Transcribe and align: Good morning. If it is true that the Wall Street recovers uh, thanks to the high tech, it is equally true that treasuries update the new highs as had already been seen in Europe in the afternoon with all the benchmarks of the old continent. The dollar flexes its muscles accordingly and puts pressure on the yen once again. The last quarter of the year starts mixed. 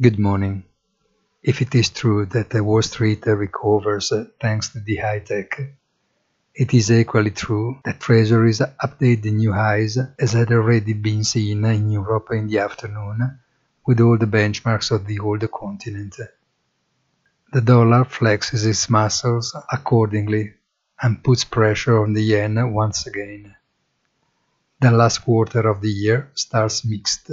Good 0.00 0.20
morning. 0.20 0.62
If 1.42 1.60
it 1.60 1.74
is 1.74 1.90
true 1.90 2.24
that 2.26 2.50
the 2.50 2.62
Wall 2.62 2.82
Street 2.82 3.26
recovers 3.26 4.12
uh, 4.12 4.26
thanks 4.40 4.68
to 4.68 4.78
the 4.78 4.94
high 4.94 5.18
tech, 5.18 5.60
it 6.54 6.72
is 6.72 6.92
equally 6.92 7.32
true 7.32 7.80
that 7.84 7.98
treasuries 7.98 8.60
update 8.60 9.22
the 9.22 9.32
new 9.32 9.52
highs 9.52 9.98
as 10.20 10.34
had 10.34 10.52
already 10.52 10.92
been 10.92 11.24
seen 11.24 11.64
in 11.64 11.90
Europe 11.90 12.28
in 12.30 12.46
the 12.46 12.60
afternoon 12.60 13.40
with 13.84 13.98
all 13.98 14.16
the 14.16 14.26
benchmarks 14.26 14.92
of 14.92 15.04
the 15.04 15.18
old 15.18 15.50
continent. 15.50 16.14
The 17.52 17.60
dollar 17.60 18.04
flexes 18.04 18.66
its 18.66 18.88
muscles 18.88 19.56
accordingly 19.72 20.54
and 21.02 21.24
puts 21.24 21.42
pressure 21.42 22.04
on 22.04 22.12
the 22.12 22.22
yen 22.22 22.72
once 22.72 23.04
again. 23.08 23.56
The 24.80 24.92
last 24.92 25.24
quarter 25.24 25.68
of 25.68 25.80
the 25.80 25.90
year 25.90 26.30
starts 26.34 26.84
mixed. 26.84 27.32